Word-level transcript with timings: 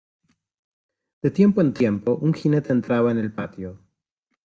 de 1.21 1.29
tiempo 1.29 1.61
en 1.61 1.75
tiempo 1.75 2.17
un 2.19 2.33
jinete 2.33 2.73
entraba 2.73 3.11
en 3.11 3.19
el 3.19 3.31
patio: 3.31 3.79